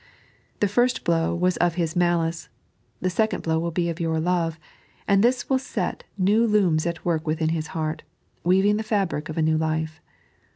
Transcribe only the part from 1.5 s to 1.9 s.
of